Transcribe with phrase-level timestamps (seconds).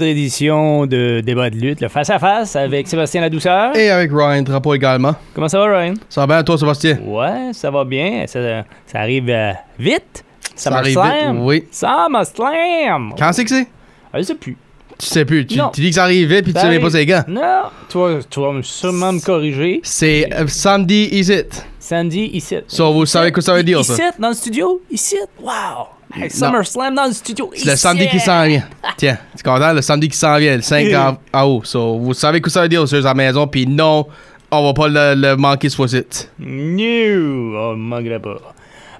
[0.00, 3.76] Autre édition de Débat de lutte, le face à face avec Sébastien Ladouceur.
[3.76, 5.14] Et avec Ryan Drapeau également.
[5.34, 5.94] Comment ça va, Ryan?
[6.08, 6.98] Ça va bien, toi, Sébastien?
[7.04, 8.24] Ouais, ça va bien.
[8.26, 10.24] Ça, ça arrive euh, vite.
[10.54, 11.36] Ça arrive SummerSlam.
[11.36, 11.64] vite, oui.
[11.70, 13.14] SummerSlam.
[13.18, 13.66] Quand c'est que c'est?
[14.10, 14.56] Ah, Je sais plus.
[14.98, 15.46] Tu sais plus.
[15.46, 17.24] Tu, dis que ça arrive vite puis tu Ça sais même pas c'est quand.
[17.28, 19.80] Non, toi, tu vas sûrement me corriger.
[19.82, 21.42] C'est euh, samedi ici.
[21.78, 22.56] Sandy, ici.
[22.68, 23.94] So, vous savez que ça veut dire, ça?
[23.94, 24.80] Ici, dans le studio?
[24.90, 25.16] Ici.
[25.40, 25.99] Wow.
[26.14, 27.50] Hey, SummerSlam dans le studio.
[27.54, 28.64] C'est le samedi qui s'en vient.
[28.96, 29.72] Tiens, tu es content?
[29.72, 31.64] Le samedi qui s'en vient, le 5 av- août.
[31.66, 33.46] So, vous savez que ça veut dire, à la maison.
[33.46, 34.06] Puis non,
[34.50, 36.02] on va pas le, le manquer ce fois-ci.
[36.38, 37.54] New!
[37.56, 38.36] On ne manquerait pas.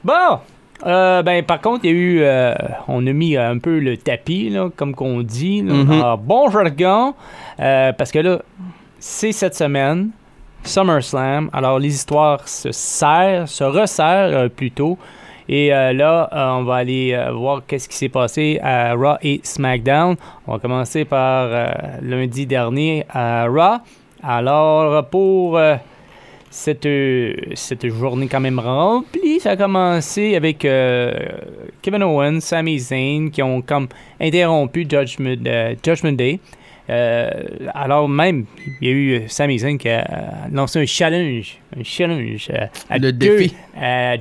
[0.05, 0.39] Bon!
[0.87, 2.21] euh, ben, par contre, il y a eu.
[2.23, 2.55] euh,
[2.89, 6.03] on a mis un peu le tapis, là, comme qu'on dit, là, Mhm.
[6.03, 7.15] en bon jargon.
[7.59, 8.41] euh, parce que là,
[8.99, 10.11] c'est cette semaine,
[10.65, 11.51] SummerSlam.
[11.53, 14.97] Alors, les histoires se serrent, se resserrent euh, plutôt.
[15.53, 19.17] Et euh, là, euh, on va aller euh, voir qu'est-ce qui s'est passé à Raw
[19.21, 20.15] et SmackDown.
[20.47, 21.51] On va commencer par
[22.01, 23.79] lundi dernier à Raw.
[24.23, 25.59] Alors, pour
[26.51, 26.89] cette,
[27.55, 33.61] cette journée quand même remplie, ça a commencé avec Kevin Owens, Sami Zayn qui ont
[33.61, 33.89] comme
[34.21, 35.35] interrompu Judgment,
[35.83, 36.39] Judgment Day.
[36.91, 37.31] Euh,
[37.75, 38.47] alors même,
[38.81, 40.05] il y a eu euh, Sami Zayn qui a euh,
[40.53, 42.51] lancé un challenge, un challenge
[42.91, 43.55] à Le défi.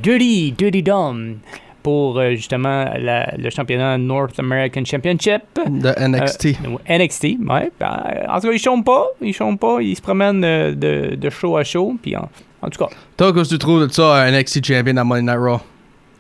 [0.04, 1.38] Dirty, Dirty Dom
[1.82, 5.42] pour justement la- le championnat North American Championship.
[5.68, 6.46] De NXT.
[6.66, 7.72] Euh, NXT, ouais.
[7.80, 9.08] Ben, en tout cas, ils chôment pas.
[9.22, 9.78] Ils chôment pas.
[9.82, 11.96] Ils se promènent de, de show à show.
[12.02, 12.30] Puis en,
[12.62, 15.22] en tout cas, Toi, qu'est-ce que tu trouves de ça, un NXT champion à Monday
[15.24, 15.60] Night Raw?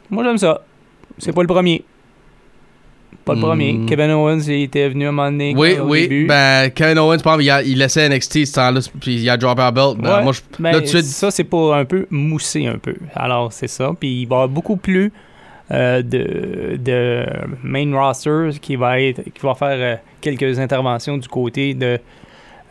[0.09, 0.61] moi j'aime ça.
[1.19, 1.83] C'est pas le premier.
[3.29, 3.43] Pas le Hmm.
[3.43, 3.79] premier.
[3.87, 6.01] Kevin Owens, il était venu à un moment donné Oui, au oui.
[6.01, 6.25] début.
[6.27, 9.37] Ben, Kevin Owens, par exemple, il, a- il laissait NXT ce temps-là, puis il a
[9.37, 9.97] droppé la belt.
[9.97, 12.65] Ben, Ouais, moi, je, Ben, là, tout de suite, Ça, c'est pour un peu mousser
[12.67, 12.95] un peu.
[13.15, 13.91] Alors, c'est ça.
[13.99, 15.11] Puis il va y avoir beaucoup plus
[15.71, 17.25] euh, de, de
[17.63, 21.99] main roster qui va, être, qui va faire euh, quelques interventions du côté de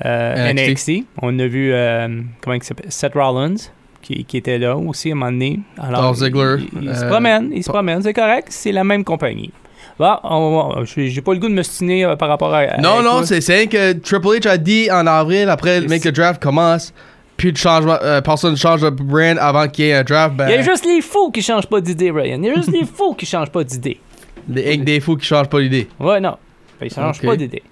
[0.04, 0.88] euh, NXT.
[0.88, 1.06] NXT.
[1.22, 2.08] On a vu, euh,
[2.40, 3.54] comment il s'appelle, Seth Rollins.
[4.00, 5.58] Qui, qui était là aussi à un moment donné.
[5.76, 9.02] Alors, Ziggler, Il, il se euh, promène, il se promène, c'est correct, c'est la même
[9.02, 9.50] compagnie.
[9.98, 12.58] Bon, on va- j'ai pas le goût de me stiner euh, par rapport à.
[12.60, 16.10] à Non, non, c'est que Triple H a dit en avril, après le Make a
[16.12, 16.92] Draft commence,
[17.36, 20.34] plus de changement, euh, personne ne change de brand avant qu'il y ait un draft.
[20.36, 22.38] Ben, Il y a juste les fous qui changent pas d'idée, Ryan.
[22.42, 24.00] Il y a juste les fous qui changent pas d'idée.
[24.48, 25.88] les des fous qui changent pas l'idée.
[26.00, 26.36] Ouais, non.
[26.82, 27.26] Il change Ok.
[27.26, 27.62] pas d'idée.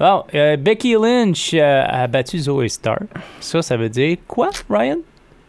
[0.00, 3.02] Bon, euh, Becky Lynch euh, a battu Zoe Stark.
[3.40, 4.96] Ça, ça veut dire quoi, Ryan?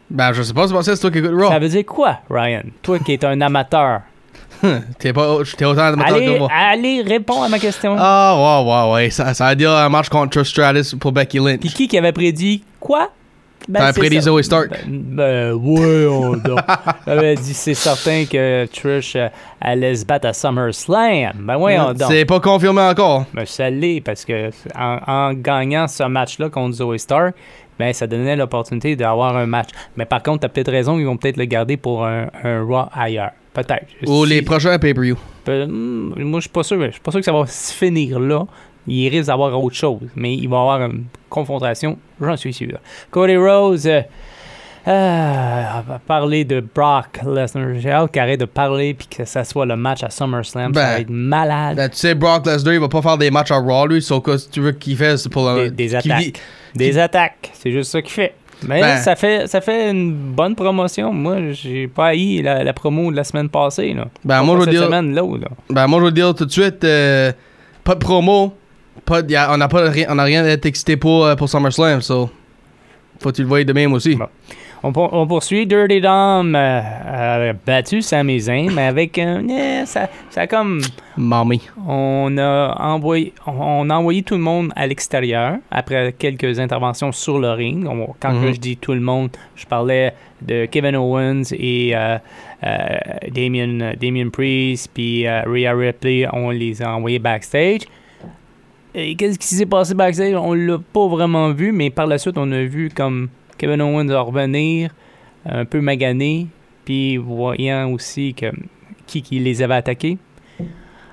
[0.10, 1.50] Ben, je sais pas, c'est toi qui écoutes Raw.
[1.50, 2.62] Ça veut dire quoi, Ryan?
[2.84, 4.02] Toi qui es un amateur.
[5.00, 6.50] T'es pas, t'es autant amateur Allez, que moi.
[6.52, 7.96] allez, réponds à ma question.
[7.98, 9.10] Ah, ouais, ouais, ouais.
[9.10, 11.60] Ça, ça veut dire un match contre Stratus pour Becky Lynch.
[11.60, 13.10] Puis qui qui avait prédit quoi?
[13.68, 14.22] Ben, T'avais prédit.
[14.22, 14.70] Zoe Stark.
[14.86, 16.40] Ben, ben, ouais, on.
[17.08, 19.28] J'avais dit, c'est certain que Trish euh,
[19.60, 21.32] allait se battre à SummerSlam.
[21.40, 22.08] Ben, ouais, on donc.
[22.12, 23.26] C'est pas confirmé encore.
[23.34, 27.36] Ben, ça l'est, parce que en, en gagnant ce match-là contre Zoe Stark,
[27.80, 29.70] ben, ça donnait l'opportunité d'avoir un match.
[29.98, 32.86] Mais par contre, t'as peut-être raison, ils vont peut-être le garder pour un, un Raw
[32.94, 33.32] ailleurs.
[33.56, 33.88] Peut-être.
[34.06, 35.18] Ou les prochains pay-per-view.
[35.46, 36.80] Pe- hmm, moi, je suis pas sûr.
[36.86, 38.46] Je suis pas sûr que ça va se finir là.
[38.88, 40.02] Il risque d'avoir autre chose.
[40.16, 42.78] Mais il va y avoir une confrontation, j'en suis sûr.
[43.10, 44.02] Cody Rose euh,
[44.88, 47.80] euh, va parler de Brock Lesnar.
[47.80, 50.74] J'ai hâte arrête de parler puis que ça soit le match à SummerSlam.
[50.74, 51.78] ça Ben, va être malade.
[51.78, 54.02] Ben, tu sais, Brock Lesnar, il va pas faire des matchs à Raw, lui.
[54.02, 56.40] Sauf que si tu veux qu'il fasse, c'est pour des, des attaques.
[56.76, 57.52] Des attaques.
[57.54, 58.34] C'est juste ça qu'il fait.
[58.68, 61.12] Mais Ben- ça fait ça fait une bonne promotion.
[61.14, 63.94] Moi, j'ai pas haï la, la promo de la semaine passée.
[63.94, 64.08] Là.
[64.24, 64.84] Ben, Pas moi, je veux dire.
[64.86, 65.48] semaine, l'autre, là.
[65.70, 67.32] Ben, moi, je veux dire tout de suite, euh,
[67.84, 68.54] pas de promo.
[69.04, 71.50] Pas de- y a- on n'a pas rien, rien à être excité pour, euh, pour
[71.50, 72.30] SummerSlam, so.
[73.22, 74.16] Faut que tu le voyes de même aussi.
[74.16, 74.28] Bon.
[74.88, 75.66] On, pour- on poursuit.
[75.66, 76.82] Dirty Dom euh,
[77.50, 79.44] a battu Sami Zayn, mais avec un.
[79.50, 80.80] eh, ça, ça a comme.
[81.18, 81.62] Mamie.
[81.88, 87.12] On a, envoyé, on, on a envoyé tout le monde à l'extérieur après quelques interventions
[87.12, 87.88] sur le ring.
[87.88, 88.46] On- quand Mhm.
[88.46, 92.18] que je dis tout le monde, je parlais de Kevin Owens et euh,
[92.64, 92.86] euh,
[93.34, 96.28] Damien, Damien Priest, puis euh, Rhea Ripley.
[96.32, 97.82] On les a envoyés backstage.
[98.94, 100.36] Et qu'est-ce qui s'est passé backstage?
[100.36, 104.08] On l'a pas vraiment vu, mais par la suite, on a vu comme Kevin Owens
[104.08, 104.92] va revenir
[105.48, 106.48] un peu magané,
[106.86, 108.48] puis voyant aussi que,
[109.06, 110.18] qui, qui les avait attaqués.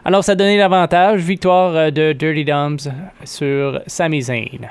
[0.04, 1.20] Alors, ça a donné l'avantage.
[1.20, 2.78] Victoire euh, de Dirty Doms
[3.24, 4.68] sur Sami Zayn.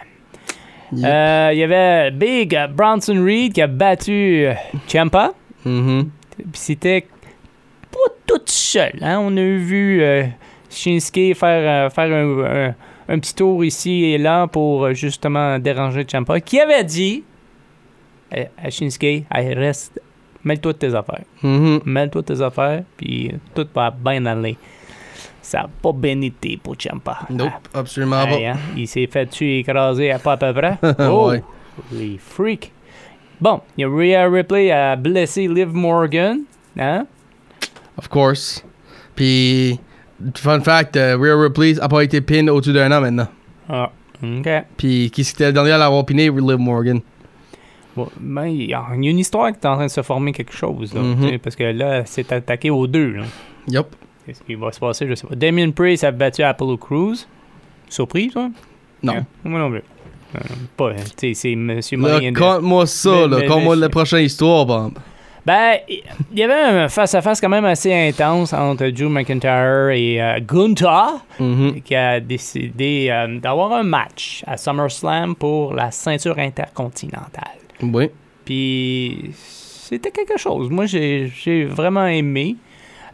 [0.94, 1.06] Yep.
[1.06, 4.54] Euh, Il y avait Big Bronson Reed qui a battu euh,
[4.88, 5.32] Ciampa.
[5.64, 6.10] Mhm.
[6.38, 7.06] Puis c'était
[7.92, 8.92] pas tout seul.
[9.02, 9.20] Hein?
[9.22, 10.24] On a vu euh,
[10.70, 12.76] Shinsuke faire, euh, faire un, un-
[13.08, 17.31] un petit tour ici et là pour euh, justement déranger Ciampa, qui avait dit euh,
[18.70, 20.00] Shinsuke, Hey, reste,
[20.44, 21.24] mêle-toi de tes affaires.
[21.44, 21.82] Mhm.
[21.86, 24.58] Mêle-toi de tes affaires, puis tout va bien aller.
[25.42, 27.20] Ça n'a pas bien été pour Ciampa.
[27.30, 28.52] Nope, absolument Hey, pas.
[28.52, 30.78] hein, Il s'est fait tuer écrasé à pas à peu près.
[31.10, 31.44] oh, Ouais.
[31.92, 32.72] les freaks.
[33.40, 36.42] Bon, il y a Rhea Ripley a blessé Liv Morgan.
[36.78, 37.08] Hein?
[37.98, 38.64] Of course.
[39.16, 39.80] Puis,
[40.36, 43.28] fun fact, euh, Rhea Ripley a pas été pin au-dessus d'un an maintenant.
[43.68, 43.90] Ah,
[44.24, 44.48] OK.
[44.78, 46.26] Puis, qui c'était le dernier à l'avoir piné?
[46.30, 47.02] Liv Morgan.
[47.96, 50.54] Bon, ben, il y a une histoire qui est en train de se former quelque
[50.54, 50.94] chose.
[50.94, 51.40] Là, Mhm.
[51.40, 53.12] Parce que là, c'est attaqué aux deux.
[53.18, 53.24] là.
[53.68, 53.88] Yup.
[54.26, 55.08] Qu'est-ce qui va se passer?
[55.08, 55.36] Je sais pas.
[55.36, 57.28] Damien Priest a battu Apollo Cruz.
[57.90, 58.50] Surpris, toi?
[59.04, 59.14] Non.
[59.14, 59.84] Yeah, Moi non plus.
[60.78, 61.98] Pas, tu sais, c'est Monsieur
[62.34, 63.38] conte-moi ça, Mais- là.
[63.42, 64.94] mais- Conte-moi mais- la prochaine histoire, Bob.
[65.46, 66.04] Ben, il
[66.36, 71.26] y avait un face-à-face quand même assez intense entre Drew McIntyre et euh, Gunther.
[71.40, 71.82] Mhm.
[71.82, 77.58] qui a décidé euh, d'avoir un match à SummerSlam pour la ceinture intercontinentale.
[77.82, 78.10] Oui.
[78.46, 80.70] Puis c'était quelque chose.
[80.70, 82.56] Moi, j'ai vraiment aimé.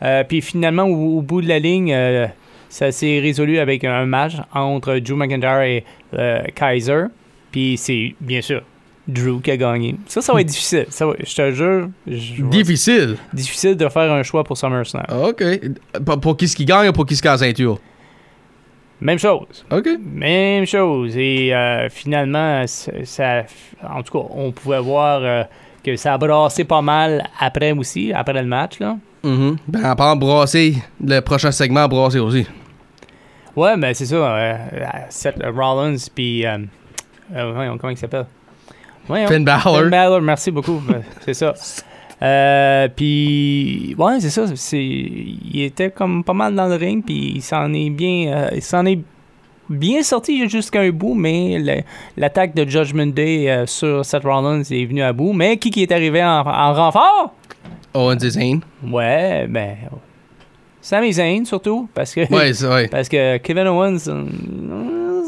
[0.03, 2.27] Euh, puis finalement, au, au bout de la ligne, euh,
[2.69, 5.83] ça s'est résolu avec un match entre Drew McIntyre et
[6.13, 7.05] euh, Kaiser.
[7.51, 8.61] Puis c'est bien sûr
[9.07, 9.95] Drew qui a gagné.
[10.05, 10.85] Ça, ça va être difficile.
[10.89, 13.17] Ça va- je te jure, je- Difficile.
[13.33, 15.05] difficile de faire un choix pour SummerSlam.
[15.23, 15.43] OK.
[16.05, 17.79] Pour, pour qui ce qui gagne ou pour qui ce qui a la ceinture?
[18.99, 19.65] Même chose.
[19.71, 19.87] OK.
[20.03, 21.15] Même chose.
[21.17, 23.43] Et euh, finalement, ça,
[23.87, 25.43] en tout cas, on pouvait voir euh,
[25.83, 28.79] que ça a brassé pas mal après aussi, après le match.
[28.79, 28.97] Là.
[29.23, 29.57] Mhm.
[29.67, 32.47] Ben, à part brasser, le prochain segment a brassé aussi.
[33.55, 34.15] Ouais, ben c'est ça.
[34.15, 34.55] euh,
[35.09, 36.45] Seth Rollins, puis.
[36.45, 36.57] euh,
[37.33, 38.25] comment il s'appelle?
[39.07, 39.79] Finn Balor.
[39.79, 40.81] Finn Balor, merci beaucoup.
[40.87, 41.53] Ben, c'est ça.
[42.21, 44.45] Euh, puis, ouais, c'est ça.
[44.55, 48.49] C'est, il était comme pas mal dans le ring, puis il s'en est bien, euh,
[48.55, 48.99] il s'en est
[49.69, 51.81] bien sorti jusqu'à un bout, mais le-
[52.15, 55.33] l'attaque de Judgment Day euh, sur Seth Rollins est venue à bout.
[55.33, 57.33] Mais qui qui est arrivé en, en renfort?
[57.93, 58.59] Owens et Zayn.
[58.89, 59.75] Ouais, ben,
[60.81, 62.87] Sami Zayn surtout, parce que Ouais, c'est vrai.
[62.91, 64.07] parce que Kevin Owens,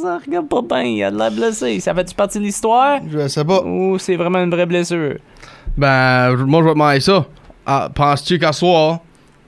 [0.01, 1.80] ça regarde pas bien, il a de la blessé.
[1.80, 3.00] Ça fait-tu partie de l'histoire?
[3.10, 3.62] Je sais pas.
[3.63, 5.16] ou c'est vraiment une vraie blessure?
[5.78, 7.25] Ben, moi, je vais te demander ça.
[7.66, 9.00] Ah, Penses-tu qu'à soir,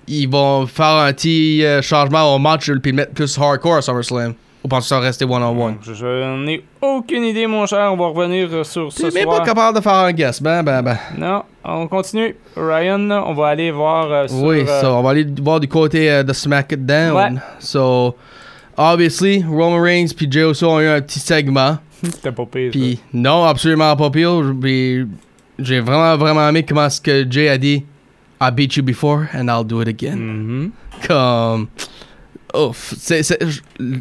[0.07, 3.81] ils vont faire un petit euh, changement au match puis le mettre plus hardcore à
[3.81, 4.33] SummerSlam?
[4.63, 5.77] Ou penses-tu ça rester one-on-one?
[5.81, 7.91] Je, n'ai aucune idée, mon cher.
[7.91, 9.39] On va revenir euh, sur ce même soir.
[9.39, 10.41] pas capable de faire un guess.
[10.41, 10.97] Ben, ben, ben.
[11.17, 12.35] Non, on continue.
[12.55, 14.37] Ryan, on va aller voir euh, sur...
[14.37, 17.15] Oui, euh, on va aller voir du côté euh, de SmackDown.
[17.15, 17.41] Ouais.
[17.59, 18.15] So,
[18.81, 21.77] obviously, Roman Reigns puis Jey Uso ont eu un petit segment.
[22.03, 22.71] C'était pas pire.
[22.71, 24.41] Puis, non, absolument pas pire.
[25.59, 27.85] J'ai vraiment, vraiment aimé comment ce que Jay a dit.
[28.41, 30.15] I beat you before and I'll do it again.
[30.15, 30.71] Mhm.
[31.07, 31.67] Comme.
[32.53, 32.93] Ouf.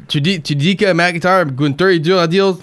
[0.08, 2.56] tu, dis, tu dis que McIntyre, Gunther est dur à dire.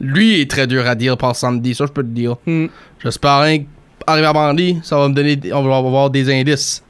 [0.00, 2.36] Lui est très dur à dire par samedi, ça je peux te dire.
[2.46, 2.66] Mm.
[3.02, 3.64] J'espère rien
[4.06, 5.38] qu'arriver à Bandy, ça va me donner.
[5.52, 6.82] On va avoir des indices.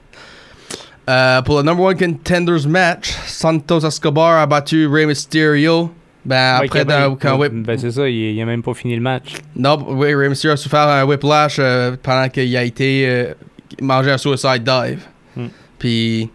[1.08, 5.90] Euh, pour le number one contenders match, Santos Escobar a battu Rey Mysterio.
[6.25, 7.52] Ben, Ouais, après, dans- quand whip.
[7.52, 9.34] Ben, c'est ça, il, il a même pas fini le match.
[9.54, 13.34] Non, oui, Rey Mysterio a souffert un whiplash euh, pendant qu'il a été euh,
[13.82, 15.02] mangé un suicide dive.
[15.37, 15.49] Hmm.
[15.78, 16.30] Puis,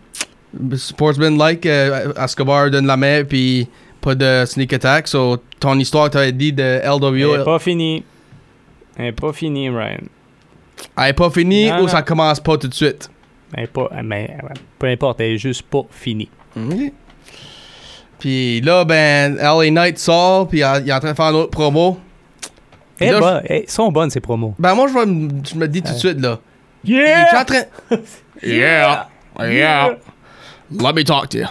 [0.76, 3.68] sportsman-like, euh, Escobar donne la main, puis
[4.02, 5.08] pas de sneak attack.
[5.08, 8.04] So, ton histoire, t'avais dit de LWO, est pas fini.
[9.00, 9.98] Il est pas fini, Ryan.
[10.98, 11.88] elle est pas finie Non, ou non.
[11.88, 13.10] ça commence pas tout de suite?
[13.54, 14.38] Elle est pas, mais,
[14.78, 16.30] peu importe, elle est juste pas finie.
[18.20, 21.52] Puis là, ben, LA Knight sort, puis il est en train de faire un autre
[21.52, 21.98] promo.
[23.00, 24.54] Eh ben, eh, ils sont bonnes, ces promos.
[24.60, 26.40] Ben, moi, je, je me dis tout de suite, là.
[26.84, 27.32] Yeah!
[27.34, 27.62] est en train.
[28.44, 29.08] yeah,
[29.42, 29.98] yeah.
[30.72, 31.46] Let me talk to you.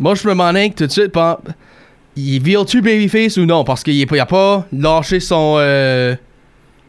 [0.00, 1.40] Moi, je me demandais tout de suite, par-
[2.16, 3.64] il vire-tu Babyface ou non?
[3.64, 5.56] Parce qu'il est pas- il a pas lâché son.
[5.58, 6.14] euh,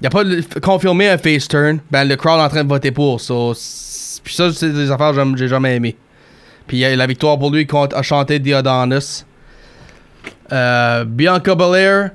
[0.01, 0.23] il a pas
[0.61, 1.79] confirmé un face turn.
[1.89, 3.17] Ben, le crowd est en train de voter pour.
[3.17, 5.95] Puis ça, c'est des affaires que j'ai jamais aimé.
[6.67, 9.23] Puis euh, la victoire pour lui contre a chanté Diodonis.
[10.51, 12.11] Euh, Bianca Belair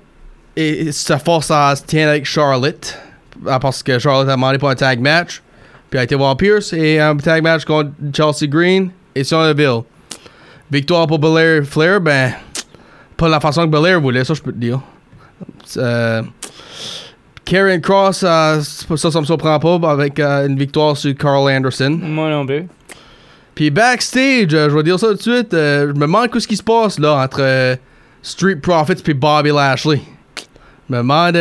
[0.57, 2.99] et, se force à se tenir avec Charlotte.
[3.47, 5.43] Ah, Parce que Charlotte a demandé pour un tag match.
[5.91, 9.55] Puis a été voir Pierce et un tag match contre Chelsea Green et Sonya.
[10.71, 12.33] Victoire pour Belair et Flair, ben,
[13.17, 14.81] pas la façon que Belair voulait, ça je peux te dire.
[15.77, 16.23] Euh,
[17.45, 21.99] Karen Cross, euh, ça, ça me surprend pas avec euh, une victoire sur Carl Anderson.
[22.03, 22.67] Moi non plus.
[23.55, 26.57] Puis backstage, euh, je vais dire ça tout de suite, je me demande ce qui
[26.57, 27.77] se passe là entre
[28.23, 30.01] Street Profits puis Bobby Lashley.
[30.89, 31.37] Je me demande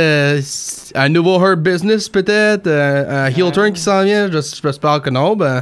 [0.95, 5.35] un nouveau Hurt Business peut-être, un heel turn qui s'en vient, j'es- j'espère que non.
[5.35, 5.61] Ben.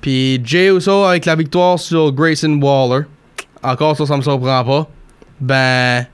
[0.00, 3.04] Puis Jay Uso avec la victoire sur Grayson Waller.
[3.62, 4.88] Encore ça, ça me surprend pas.
[5.40, 6.06] Ben,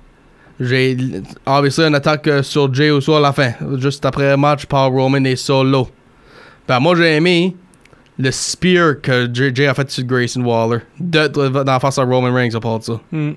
[0.61, 0.97] j'ai
[1.47, 4.91] obviously une attaque euh, sur Jay Uso à la fin, juste après le match par
[4.91, 5.89] Roman et Solo.
[6.69, 7.57] Ben moi j'ai aimé
[8.19, 10.81] le spear que Jay, a fait sur Grayson Waller.
[11.01, 13.01] De, de- dans la face à Roman Reigns à part de ça.
[13.11, 13.33] Hmm.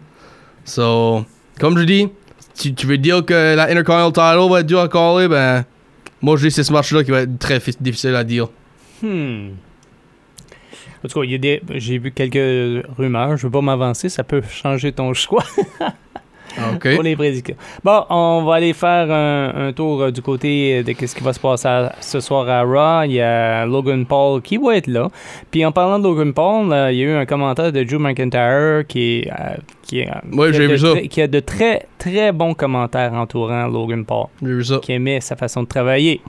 [0.65, 1.25] So,
[1.60, 2.10] comme je dis,
[2.60, 5.63] tu, tu veux dire que la Intercontinental title va être dur à caller, ben,
[6.22, 8.48] moi je dis que c'est ce match-là qui va être très fi- difficile à dire.
[9.01, 9.50] Hmm.
[11.03, 11.62] En tout cas, il y a des...
[11.75, 13.38] j'ai vu quelques rumeurs.
[13.38, 15.43] Je veux pas m'avancer, ça peut changer ton choix
[16.74, 16.93] Ok.
[16.95, 17.55] pour les prédictions.
[17.84, 21.34] Bon, on va aller faire un, un tour euh, du côté de ce qui va
[21.34, 23.03] se passer à- ce soir à Raw.
[23.05, 25.10] Il y a Logan Paul qui va être là.
[25.51, 28.00] Puis en parlant de Logan Paul, euh, il y a eu un commentaire de Drew
[28.00, 29.31] McIntyre qui est...
[29.31, 30.91] euh, qui, est, euh, Ouais, qui a de vu ça.
[30.91, 34.25] très- qui a de très, très bons commentaires entourant Logan Paul.
[34.41, 34.79] J'ai vu ça.
[34.81, 36.22] qui aimait sa façon de travailler.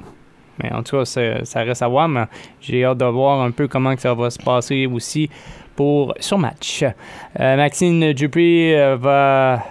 [0.62, 2.25] Mais en tout cas, ça, reste à voir, mais
[2.62, 5.28] j'ai hâte de voir un peu comment que ça va se passer aussi
[5.75, 6.83] pour sur match.
[7.38, 9.62] Euh, Maxine Dupree euh, va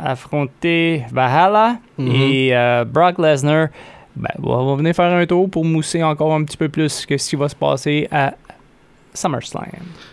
[0.00, 2.08] affronter Valhalla Mhm.
[2.14, 3.68] et euh, Brock Lesnar
[4.16, 7.16] ben, va, va venir faire un tour pour mousser encore un petit peu plus que
[7.16, 8.34] ce qui va se passer à
[9.14, 9.64] SummerSlam.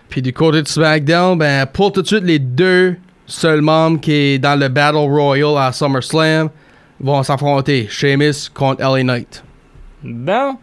[0.10, 4.12] Puis du côté de SmackDown, ben, pour tout de suite, les deux seuls membres qui
[4.12, 6.50] est dans le Battle Royal à SummerSlam
[7.00, 7.88] vont s'affronter.
[7.90, 9.44] Sheamus contre LA Knight.
[10.04, 10.58] Bon.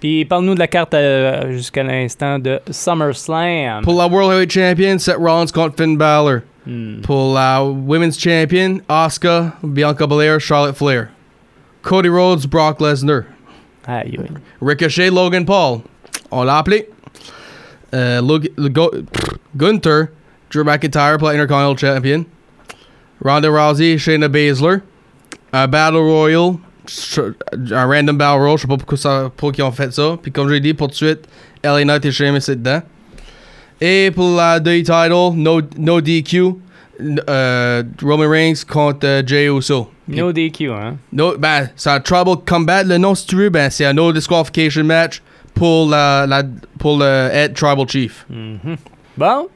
[0.00, 3.82] Puis parle-nous de la carte euh, jusqu'à l'instant de SummerSlam.
[3.82, 6.40] Pour la World Heavyweight Champion, Seth Rollins contre Finn Balor.
[6.66, 7.00] Hmm.
[7.02, 11.08] Pour la Women's Champion, Oscar, Bianca Belair, Charlotte Flair.
[11.82, 13.22] Cody Rhodes, Brock Lesnar.
[13.86, 14.30] Aïe, aïe.
[14.60, 15.82] Ricochet, Logan Paul.
[16.32, 16.88] On appelé.
[17.94, 18.90] Euh, Lug- Lugo-
[19.56, 20.08] Gunther,
[20.50, 22.24] Drew McIntyre la Intercontinental Champion.
[23.24, 24.78] Ronda Rousey, Shayna Baszler.
[25.52, 26.56] Un Battle Royal.
[27.72, 28.56] Un random Battle Royal.
[28.58, 30.18] Je sais pas pourquoi, ça, pourquoi ils ont fait ça.
[30.20, 31.28] Puis comme j'ai dit, pour tout de suite,
[31.62, 32.82] LA Knight et Sheamus c'est dedans.
[33.80, 36.54] Et pour la WWE title, no, no DQ.
[37.28, 39.90] euh, Roman Reigns contre Jey Uso.
[40.08, 40.96] No DQ, hein?
[41.12, 42.84] No, ben, c'est un Tribal Combat.
[42.84, 45.20] Le nom, si tu veux, ben, c'est un No Disqualification Match
[45.52, 46.42] pour, la, la,
[46.78, 48.24] pour le Head Tribal Chief.
[48.30, 48.76] Mhm.
[49.18, 49.48] Bon,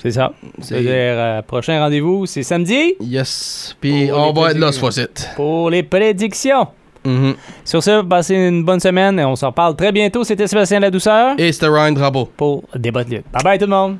[0.00, 0.32] c'est ça.
[0.60, 3.74] C'est- C'est-à-dire, euh, prochain rendez-vous, c'est samedi Yes.
[3.80, 5.06] Puis on va être là ce fois-ci.
[5.34, 6.68] pour les prédictions.
[7.06, 7.34] Mhm.
[7.64, 10.24] Sur ce, passez une bonne semaine et on s'en reparle très bientôt.
[10.24, 12.28] C'était Sébastien La Douceur Et c'était Ryan Drapeau.
[12.36, 13.24] pour Débat de lutte.
[13.32, 13.98] Bye bye tout le monde!